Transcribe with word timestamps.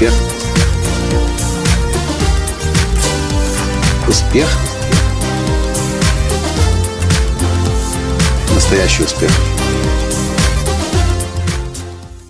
Успех. 0.00 0.14
Успех. 4.08 4.48
Настоящий 8.54 9.02
успех. 9.02 9.30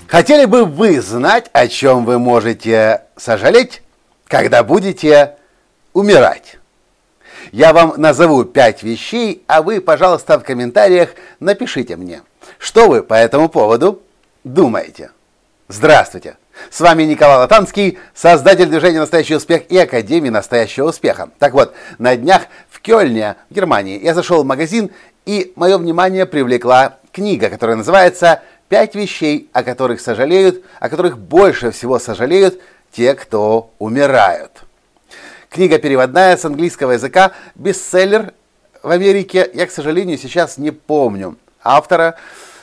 Хотели 0.08 0.46
бы 0.46 0.64
вы 0.64 1.00
знать, 1.00 1.48
о 1.52 1.68
чем 1.68 2.04
вы 2.04 2.18
можете 2.18 3.02
сожалеть, 3.16 3.82
когда 4.26 4.64
будете 4.64 5.36
умирать? 5.92 6.56
Я 7.52 7.72
вам 7.72 7.94
назову 7.98 8.42
пять 8.42 8.82
вещей, 8.82 9.44
а 9.46 9.62
вы, 9.62 9.80
пожалуйста, 9.80 10.40
в 10.40 10.42
комментариях 10.42 11.10
напишите 11.38 11.94
мне, 11.94 12.22
что 12.58 12.88
вы 12.88 13.04
по 13.04 13.14
этому 13.14 13.48
поводу 13.48 14.02
думаете. 14.42 15.12
Здравствуйте! 15.68 16.36
С 16.68 16.80
вами 16.80 17.04
Николай 17.04 17.38
Латанский, 17.38 17.98
создатель 18.14 18.66
движения 18.66 19.00
«Настоящий 19.00 19.34
успех» 19.34 19.62
и 19.70 19.78
Академии 19.78 20.28
«Настоящего 20.28 20.88
успеха». 20.88 21.30
Так 21.38 21.54
вот, 21.54 21.74
на 21.98 22.14
днях 22.16 22.42
в 22.68 22.80
Кёльне, 22.80 23.36
в 23.48 23.54
Германии, 23.54 23.98
я 24.02 24.14
зашел 24.14 24.42
в 24.42 24.46
магазин, 24.46 24.90
и 25.24 25.52
мое 25.56 25.78
внимание 25.78 26.26
привлекла 26.26 26.98
книга, 27.12 27.48
которая 27.48 27.76
называется 27.76 28.42
«Пять 28.68 28.94
вещей, 28.94 29.48
о 29.52 29.62
которых 29.62 30.00
сожалеют, 30.00 30.64
о 30.78 30.88
которых 30.88 31.18
больше 31.18 31.70
всего 31.70 31.98
сожалеют 31.98 32.60
те, 32.92 33.14
кто 33.14 33.70
умирают». 33.78 34.52
Книга 35.48 35.78
переводная 35.78 36.36
с 36.36 36.44
английского 36.44 36.92
языка, 36.92 37.32
бестселлер 37.56 38.34
в 38.82 38.90
Америке. 38.90 39.50
Я, 39.54 39.66
к 39.66 39.70
сожалению, 39.72 40.18
сейчас 40.18 40.58
не 40.58 40.70
помню 40.70 41.36
автора. 41.62 42.16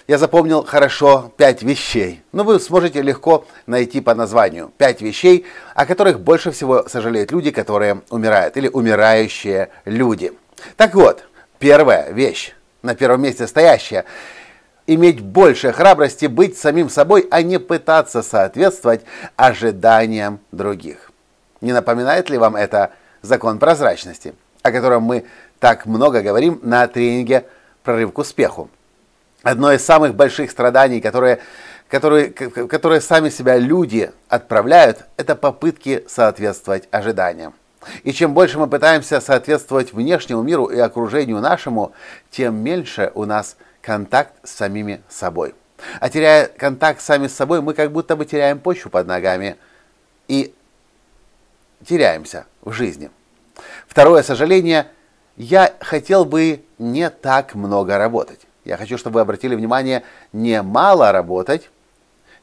Я 0.08 0.18
запомнил 0.18 0.64
хорошо 0.64 1.34
пять 1.36 1.64
вещей. 1.64 2.24
Но 2.32 2.46
вы 2.46 2.62
сможете 2.62 3.02
легко 3.02 3.46
найти 3.66 4.00
по 4.00 4.16
названию. 4.16 4.72
Пять 4.78 5.02
вещей, 5.02 5.46
о 5.76 5.86
которых 5.86 6.22
больше 6.22 6.52
всего 6.52 6.88
сожалеют 6.88 7.34
люди, 7.34 7.52
которые 7.52 8.02
умирают. 8.10 8.56
Или 8.56 8.70
умирающие 8.70 9.70
люди. 9.84 10.32
Так 10.78 10.96
вот, 10.96 11.26
первая 11.60 12.10
вещь, 12.14 12.54
на 12.84 12.96
первом 12.96 13.22
месте 13.22 13.48
стоящая. 13.48 14.06
Иметь 14.86 15.20
больше 15.20 15.74
храбрости 15.74 16.28
быть 16.28 16.58
самим 16.58 16.90
собой, 16.90 17.28
а 17.30 17.42
не 17.42 17.60
пытаться 17.60 18.22
соответствовать 18.22 19.02
ожиданиям 19.36 20.40
других. 20.54 21.12
Не 21.60 21.74
напоминает 21.74 22.30
ли 22.30 22.38
вам 22.38 22.56
это 22.56 22.92
закон 23.22 23.60
прозрачности, 23.60 24.36
о 24.62 24.72
котором 24.72 25.04
мы 25.04 25.26
так 25.60 25.86
много 25.86 26.22
говорим 26.22 26.62
на 26.64 26.88
тренинге 26.88 27.46
«Прорыв 27.84 28.14
к 28.14 28.20
успеху»? 28.20 28.70
Одно 29.44 29.72
из 29.72 29.86
самых 29.86 30.16
больших 30.16 30.52
страданий, 30.52 31.00
которые, 31.00 31.40
которые, 31.90 32.30
которые 32.30 33.02
сами 33.02 33.30
себя 33.30 33.58
люди 33.58 34.12
отправляют, 34.30 35.06
это 35.16 35.36
попытки 35.36 36.04
соответствовать 36.08 36.88
ожиданиям. 36.92 37.54
И 38.04 38.12
чем 38.12 38.34
больше 38.34 38.58
мы 38.58 38.68
пытаемся 38.68 39.22
соответствовать 39.22 39.94
внешнему 39.94 40.42
миру 40.42 40.66
и 40.66 40.80
окружению 40.80 41.40
нашему, 41.40 41.94
тем 42.32 42.56
меньше 42.56 43.12
у 43.16 43.26
нас 43.26 43.56
контакт 43.82 44.34
с 44.44 44.52
самими 44.52 45.02
собой. 45.08 45.54
А 46.00 46.10
теряя 46.10 46.48
контакт 46.48 47.02
сами 47.02 47.28
с 47.28 47.36
собой, 47.36 47.62
мы 47.62 47.74
как 47.74 47.92
будто 47.92 48.16
бы 48.16 48.26
теряем 48.26 48.60
почву 48.60 48.90
под 48.90 49.08
ногами. 49.08 49.58
И 50.28 50.54
теряемся 51.86 52.46
в 52.62 52.72
жизни. 52.72 53.12
Второе 53.88 54.24
сожаление, 54.24 54.88
я 55.36 55.74
хотел 55.80 56.26
бы 56.26 56.64
не 56.80 57.10
так 57.10 57.56
много 57.56 57.98
работать. 57.98 58.47
Я 58.68 58.76
хочу, 58.76 58.98
чтобы 58.98 59.16
вы 59.16 59.22
обратили 59.22 59.56
внимание, 59.56 60.04
не 60.34 60.62
мало 60.62 61.14
работать, 61.14 61.70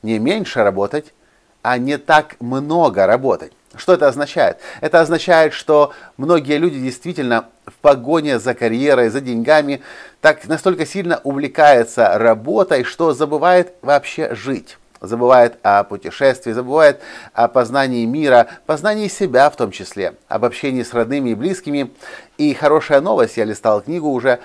не 0.02 0.18
меньше 0.18 0.64
работать, 0.64 1.12
а 1.60 1.76
не 1.76 1.98
так 1.98 2.36
много 2.40 3.06
работать. 3.06 3.52
Что 3.76 3.92
это 3.92 4.08
означает? 4.08 4.56
Это 4.80 5.02
означает, 5.02 5.52
что 5.52 5.92
многие 6.16 6.56
люди 6.56 6.80
действительно 6.80 7.48
в 7.66 7.74
погоне 7.74 8.38
за 8.38 8.54
карьерой, 8.54 9.10
за 9.10 9.20
деньгами 9.20 9.82
так 10.22 10.46
настолько 10.48 10.86
сильно 10.86 11.20
увлекаются 11.24 12.16
работой, 12.16 12.84
что 12.84 13.12
забывает 13.12 13.74
вообще 13.82 14.34
жить 14.34 14.78
забывает 15.00 15.58
о 15.62 15.84
путешествии, 15.84 16.52
забывает 16.52 17.02
о 17.34 17.48
познании 17.48 18.06
мира, 18.06 18.48
познании 18.64 19.08
себя 19.08 19.50
в 19.50 19.56
том 19.56 19.70
числе, 19.70 20.14
об 20.28 20.46
общении 20.46 20.82
с 20.82 20.94
родными 20.94 21.30
и 21.30 21.34
близкими. 21.34 21.90
И 22.38 22.54
хорошая 22.54 23.02
новость, 23.02 23.36
я 23.36 23.44
листал 23.44 23.82
книгу 23.82 24.08
уже, 24.08 24.40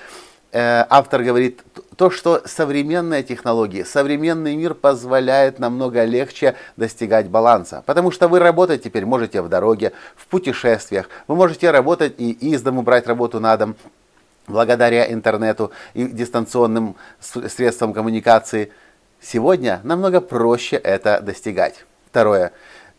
автор 0.51 1.23
говорит, 1.23 1.61
то, 1.95 2.09
что 2.09 2.41
современные 2.45 3.23
технологии, 3.23 3.83
современный 3.83 4.55
мир 4.55 4.73
позволяет 4.73 5.59
намного 5.59 6.03
легче 6.05 6.55
достигать 6.77 7.29
баланса. 7.29 7.83
Потому 7.85 8.11
что 8.11 8.27
вы 8.27 8.39
работать 8.39 8.83
теперь 8.83 9.05
можете 9.05 9.41
в 9.41 9.49
дороге, 9.49 9.93
в 10.15 10.27
путешествиях, 10.27 11.09
вы 11.27 11.35
можете 11.35 11.71
работать 11.71 12.15
и 12.17 12.31
из 12.31 12.61
дому 12.61 12.81
брать 12.81 13.07
работу 13.07 13.39
на 13.39 13.57
дом, 13.57 13.75
благодаря 14.47 15.11
интернету 15.11 15.71
и 15.93 16.07
дистанционным 16.07 16.95
средствам 17.19 17.93
коммуникации– 17.93 18.71
Сегодня 19.21 19.81
намного 19.83 20.21
проще 20.21 20.77
это 20.77 21.19
достигать. 21.19 21.85
Второе. 22.09 22.53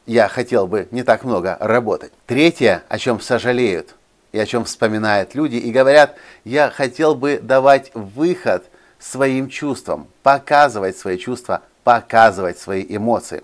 Я 0.07 0.29
хотел 0.29 0.67
бы 0.67 0.87
не 0.91 1.03
так 1.03 1.25
много 1.25 1.57
работать. 1.61 2.13
Третье, 2.27 2.83
о 2.89 2.99
чем 2.99 3.21
сожалеют 3.21 3.95
и 4.33 4.39
о 4.39 4.47
чем 4.47 4.65
вспоминают 4.65 5.35
люди 5.35 5.57
и 5.57 5.71
говорят, 5.71 6.17
я 6.45 6.71
хотел 6.71 7.15
бы 7.15 7.39
давать 7.43 7.91
выход 7.95 8.65
своим 8.99 9.49
чувствам, 9.49 10.07
показывать 10.23 10.97
свои 10.97 11.19
чувства, 11.19 11.63
показывать 11.85 12.59
свои 12.59 12.85
эмоции. 12.89 13.43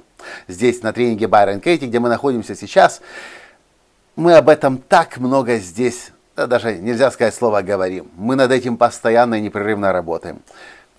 Здесь 0.49 0.83
на 0.83 0.93
тренинге 0.93 1.29
Байрон 1.29 1.61
Кейти, 1.61 1.87
где 1.87 1.99
мы 1.99 2.09
находимся 2.09 2.55
сейчас, 2.55 3.01
мы 4.17 4.35
об 4.35 4.49
этом 4.49 4.79
так 4.79 5.19
много 5.19 5.57
здесь, 5.59 6.13
да, 6.37 6.47
даже 6.47 6.77
нельзя 6.77 7.11
сказать 7.11 7.35
слово 7.35 7.63
говорим. 7.63 8.11
Мы 8.17 8.35
над 8.37 8.51
этим 8.51 8.77
постоянно 8.77 9.37
и 9.37 9.41
непрерывно 9.41 9.93
работаем 9.93 10.41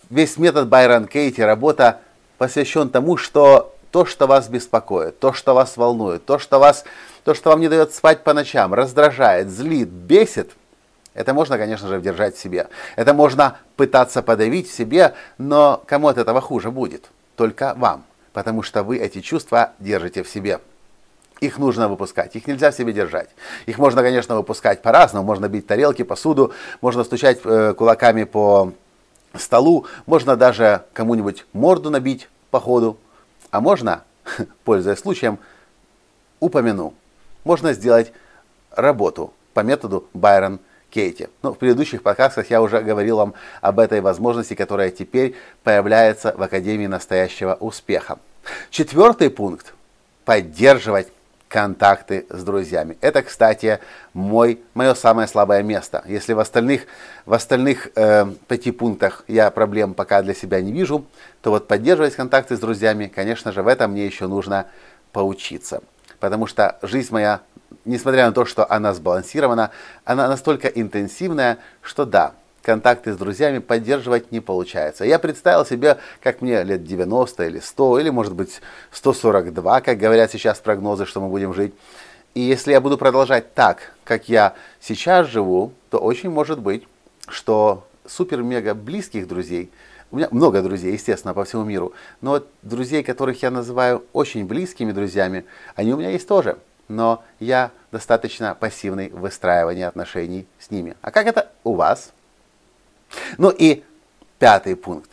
весь 0.09 0.37
метод 0.37 0.67
Байрон 0.67 1.07
Кейти, 1.07 1.41
работа 1.41 1.99
посвящен 2.37 2.89
тому, 2.89 3.17
что 3.17 3.75
то, 3.91 4.05
что 4.05 4.27
вас 4.27 4.49
беспокоит, 4.49 5.19
то, 5.19 5.33
что 5.33 5.53
вас 5.53 5.77
волнует, 5.77 6.25
то, 6.25 6.39
что, 6.39 6.59
вас, 6.59 6.83
то, 7.23 7.33
что 7.33 7.49
вам 7.51 7.59
не 7.59 7.69
дает 7.69 7.93
спать 7.93 8.23
по 8.23 8.33
ночам, 8.33 8.73
раздражает, 8.73 9.49
злит, 9.49 9.89
бесит, 9.89 10.51
это 11.17 11.33
можно, 11.33 11.57
конечно 11.57 11.87
же, 11.87 11.99
держать 11.99 12.35
в 12.35 12.39
себе. 12.39 12.67
Это 12.95 13.13
можно 13.15 13.57
пытаться 13.75 14.21
подавить 14.21 14.69
в 14.69 14.73
себе, 14.73 15.15
но 15.39 15.81
кому 15.87 16.09
от 16.09 16.19
этого 16.19 16.41
хуже 16.41 16.69
будет? 16.69 17.09
Только 17.35 17.73
вам, 17.75 18.03
потому 18.33 18.61
что 18.61 18.83
вы 18.83 18.97
эти 18.97 19.21
чувства 19.21 19.71
держите 19.79 20.21
в 20.21 20.29
себе. 20.29 20.59
Их 21.39 21.57
нужно 21.57 21.87
выпускать, 21.87 22.35
их 22.35 22.45
нельзя 22.45 22.69
в 22.69 22.75
себе 22.75 22.93
держать. 22.93 23.29
Их 23.65 23.79
можно, 23.79 24.03
конечно, 24.03 24.35
выпускать 24.35 24.83
по-разному. 24.83 25.25
Можно 25.25 25.49
бить 25.49 25.65
тарелки, 25.65 26.03
посуду, 26.03 26.53
можно 26.81 27.03
стучать 27.03 27.39
э, 27.43 27.73
кулаками 27.75 28.23
по 28.23 28.73
столу, 29.35 29.87
можно 30.05 30.35
даже 30.35 30.83
кому-нибудь 30.93 31.45
морду 31.51 31.89
набить 31.89 32.29
по 32.51 32.59
ходу, 32.59 32.97
а 33.51 33.61
можно, 33.61 34.03
пользуясь 34.63 34.99
случаем, 34.99 35.39
упомяну, 36.39 36.93
можно 37.43 37.73
сделать 37.73 38.11
работу 38.71 39.33
по 39.53 39.61
методу 39.61 40.07
Байрон 40.13 40.59
Кейти. 40.89 41.27
Ну, 41.41 41.53
в 41.53 41.57
предыдущих 41.57 42.01
подкастах 42.03 42.49
я 42.49 42.61
уже 42.61 42.81
говорил 42.81 43.17
вам 43.17 43.33
об 43.61 43.79
этой 43.79 44.01
возможности, 44.01 44.53
которая 44.53 44.91
теперь 44.91 45.35
появляется 45.63 46.33
в 46.37 46.41
Академии 46.41 46.87
настоящего 46.87 47.55
успеха. 47.55 48.19
Четвертый 48.69 49.29
пункт– 49.29 49.73
поддерживать 50.25 51.07
контакты 51.47 52.25
с 52.29 52.43
друзьями. 52.43 52.97
Это, 53.01 53.21
кстати, 53.21 53.79
мой, 54.13 54.61
мое 54.73 54.93
самое 54.93 55.27
слабое 55.27 55.63
место. 55.63 56.03
Если 56.05 56.33
в 56.33 56.39
остальных, 56.39 56.83
в 57.25 57.33
остальных 57.33 57.89
э, 57.95 58.25
пяти 58.47 58.71
пунктах 58.71 59.23
я 59.27 59.49
проблем 59.51 59.93
пока 59.93 60.21
для 60.21 60.33
себя 60.33 60.61
не 60.61 60.71
вижу, 60.71 61.05
то 61.41 61.51
вот 61.51 61.67
поддерживать 61.67 62.15
контакты 62.15 62.55
с 62.55 62.59
друзьями, 62.59 63.11
конечно 63.13 63.51
же, 63.51 63.63
в 63.63 63.67
этом 63.67 63.91
мне 63.91 64.05
еще 64.05 64.27
нужно 64.27 64.67
поучиться. 65.11 65.81
Потому 66.19 66.47
что 66.47 66.77
жизнь 66.81 67.09
моя, 67.11 67.41
несмотря 67.85 68.25
на 68.25 68.33
то, 68.33 68.45
что 68.45 68.69
она 68.69 68.93
сбалансирована, 68.93 69.71
она 70.03 70.27
настолько 70.27 70.67
интенсивная, 70.67 71.59
что 71.81 72.05
да, 72.05 72.33
контакты 72.61 73.13
с 73.13 73.17
друзьями 73.17 73.59
поддерживать 73.59 74.31
не 74.31 74.39
получается. 74.39 75.05
Я 75.05 75.19
представил 75.19 75.65
себе, 75.65 75.97
как 76.21 76.41
мне 76.41 76.63
лет 76.63 76.83
90 76.83 77.45
или 77.45 77.59
100, 77.59 77.99
или 77.99 78.09
может 78.09 78.33
быть 78.33 78.61
142, 78.91 79.81
как 79.81 79.97
говорят 79.97 80.31
сейчас 80.31 80.59
прогнозы, 80.59 81.05
что 81.05 81.21
мы 81.21 81.29
будем 81.29 81.53
жить. 81.53 81.73
И 82.33 82.41
если 82.41 82.71
я 82.71 82.81
буду 82.81 82.97
продолжать 82.97 83.53
так, 83.53 83.93
как 84.03 84.29
я 84.29 84.53
сейчас 84.79 85.27
живу, 85.27 85.71
то 85.89 85.97
очень 85.97 86.29
может 86.29 86.59
быть, 86.59 86.87
что 87.27 87.87
супер-мега 88.05 88.75
близких 88.75 89.27
друзей, 89.27 89.71
у 90.11 90.17
меня 90.17 90.27
много 90.31 90.61
друзей, 90.61 90.93
естественно, 90.93 91.33
по 91.33 91.43
всему 91.45 91.63
миру, 91.63 91.93
но 92.21 92.43
друзей, 92.61 93.03
которых 93.03 93.41
я 93.41 93.51
называю 93.51 94.05
очень 94.13 94.45
близкими 94.45 94.91
друзьями, 94.91 95.45
они 95.75 95.93
у 95.93 95.97
меня 95.97 96.11
есть 96.11 96.27
тоже, 96.27 96.57
но 96.87 97.23
я 97.39 97.71
достаточно 97.91 98.55
пассивный 98.55 99.09
в 99.09 99.19
выстраивании 99.19 99.83
отношений 99.83 100.47
с 100.59 100.71
ними. 100.71 100.95
А 101.01 101.11
как 101.11 101.27
это 101.27 101.51
у 101.63 101.73
вас? 101.73 102.13
Ну 103.37 103.49
и 103.49 103.83
пятый 104.39 104.75
пункт. 104.75 105.11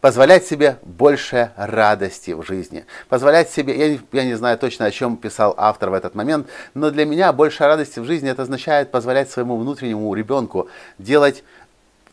позволять 0.00 0.44
себе 0.44 0.76
больше 0.82 1.52
радости 1.56 2.32
в 2.32 2.42
жизни. 2.42 2.84
Позволять 3.08 3.48
себе, 3.48 3.74
я 3.74 3.88
не, 3.88 4.00
я 4.12 4.24
не 4.24 4.34
знаю 4.34 4.58
точно, 4.58 4.84
о 4.84 4.90
чем 4.90 5.16
писал 5.16 5.54
автор 5.56 5.88
в 5.88 5.94
этот 5.94 6.14
момент, 6.14 6.46
но 6.74 6.90
для 6.90 7.06
меня 7.06 7.32
больше 7.32 7.64
радости 7.64 8.00
в 8.00 8.04
жизни 8.04 8.30
это 8.30 8.42
означает 8.42 8.90
позволять 8.90 9.30
своему 9.30 9.56
внутреннему 9.56 10.12
ребенку 10.12 10.68
делать 10.98 11.42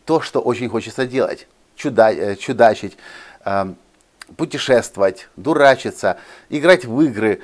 то, 0.06 0.22
что 0.22 0.40
очень 0.40 0.70
хочется 0.70 1.06
делать. 1.06 1.50
Чуда, 1.76 2.14
э, 2.14 2.38
чудачить, 2.38 2.98
э, 3.44 3.74
путешествовать, 4.38 5.28
дурачиться, 5.36 6.18
играть 6.50 6.86
в 6.86 7.02
игры, 7.02 7.42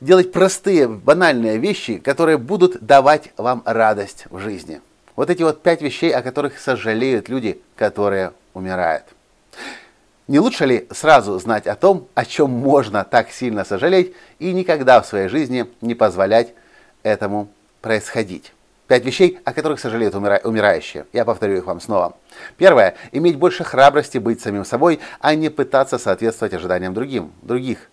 делать 0.00 0.30
простые, 0.30 0.86
банальные 0.86 1.58
вещи, 1.58 1.98
которые 1.98 2.38
будут 2.38 2.84
давать 2.84 3.32
вам 3.36 3.62
радость 3.64 4.26
в 4.30 4.38
жизни. 4.38 4.80
Вот 5.14 5.28
эти 5.28 5.42
вот 5.42 5.62
пять 5.62 5.82
вещей, 5.82 6.12
о 6.12 6.22
которых 6.22 6.58
сожалеют 6.58 7.28
люди, 7.28 7.60
которые 7.76 8.32
умирают. 8.54 9.04
Не 10.28 10.38
лучше 10.38 10.64
ли 10.64 10.88
сразу 10.90 11.38
знать 11.38 11.66
о 11.66 11.74
том, 11.74 12.08
о 12.14 12.24
чем 12.24 12.50
можно 12.50 13.04
так 13.04 13.30
сильно 13.30 13.64
сожалеть 13.64 14.14
и 14.38 14.52
никогда 14.52 15.02
в 15.02 15.06
своей 15.06 15.28
жизни 15.28 15.66
не 15.80 15.94
позволять 15.94 16.54
этому 17.02 17.48
происходить? 17.82 18.52
Пять 18.88 19.04
вещей, 19.04 19.38
о 19.44 19.52
которых 19.52 19.80
сожалеют 19.80 20.14
умира... 20.14 20.40
умирающие. 20.44 21.06
Я 21.12 21.24
повторю 21.24 21.56
их 21.56 21.66
вам 21.66 21.80
снова. 21.80 22.16
Первое. 22.56 22.94
Иметь 23.10 23.36
больше 23.36 23.64
храбрости 23.64 24.18
быть 24.18 24.40
самим 24.40 24.64
собой, 24.64 25.00
а 25.20 25.34
не 25.34 25.50
пытаться 25.50 25.98
соответствовать 25.98 26.54
ожиданиям 26.54 26.94
другим, 26.94 27.32
других. 27.42 27.90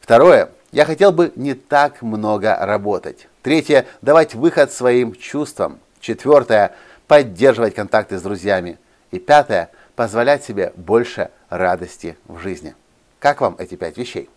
Второе. 0.00 0.50
Я 0.72 0.84
хотел 0.84 1.12
бы 1.12 1.32
не 1.36 1.54
так 1.54 2.02
много 2.02 2.56
работать. 2.60 3.28
Третье. 3.42 3.86
Давать 4.00 4.34
выход 4.34 4.72
своим 4.72 5.14
чувствам. 5.14 5.78
Четвертое. 6.02 6.74
Поддерживать 7.06 7.74
контакты 7.74 8.18
с 8.18 8.22
друзьями. 8.22 8.78
И 9.12 9.18
пятое. 9.18 9.70
Позволять 9.94 10.44
себе 10.44 10.72
больше 10.76 11.30
радости 11.48 12.18
в 12.26 12.38
жизни. 12.38 12.74
Как 13.20 13.40
вам 13.40 13.54
эти 13.58 13.76
пять 13.76 13.96
вещей? 13.96 14.28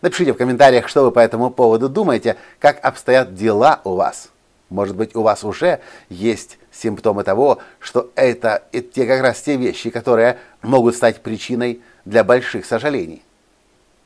Напишите 0.00 0.32
в 0.32 0.36
комментариях, 0.36 0.88
что 0.88 1.04
вы 1.04 1.12
по 1.12 1.20
этому 1.20 1.50
поводу 1.50 1.88
думаете, 1.88 2.36
как 2.58 2.82
обстоят 2.84 3.34
дела 3.34 3.80
у 3.84 3.94
вас. 3.94 4.30
Может 4.70 4.96
быть, 4.96 5.14
у 5.14 5.22
вас 5.22 5.44
уже 5.44 5.80
есть 6.08 6.58
симптомы 6.72 7.22
того, 7.22 7.58
что 7.80 8.10
это 8.14 8.62
те 8.72 9.06
как 9.06 9.20
раз 9.20 9.40
те 9.42 9.56
вещи, 9.56 9.90
которые 9.90 10.38
могут 10.62 10.96
стать 10.96 11.20
причиной 11.20 11.82
для 12.04 12.24
больших 12.24 12.64
сожалений. 12.64 13.22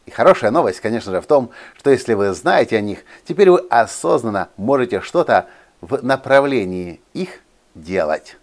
И 0.06 0.10
хорошая 0.10 0.50
новость, 0.50 0.80
конечно 0.80 1.12
же, 1.12 1.20
в 1.20 1.26
том, 1.26 1.50
что 1.76 1.90
если 1.90 2.14
вы 2.14 2.32
знаете 2.32 2.76
о 2.76 2.80
них, 2.80 3.00
теперь 3.24 3.50
вы 3.50 3.64
осознанно 3.70 4.48
можете 4.56 5.00
что-то 5.00 5.46
в 5.84 6.02
направлении 6.04 7.00
их 7.12 7.40
делать. 7.74 8.36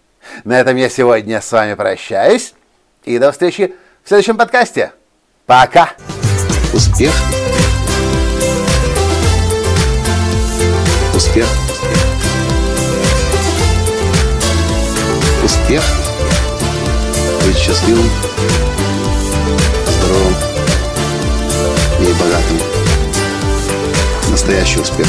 На 0.44 0.60
этом 0.60 0.76
я 0.76 0.90
сегодня 0.90 1.42
с 1.42 1.52
вами 1.52 1.74
прощаюсь. 1.74 2.54
И 3.04 3.18
до 3.18 3.32
встречи 3.32 3.74
в 4.04 4.08
следующем 4.08 4.38
подкасте. 4.38 4.92
Пока! 5.46 5.94
Успех! 6.74 7.14
Успех! 11.16 11.48
Успех! 15.44 15.84
Быть 17.44 17.58
счастливым, 17.58 18.10
здоровым 19.88 20.36
и 22.00 22.14
богатым. 22.14 22.60
Настоящий 24.30 24.80
успех! 24.80 25.08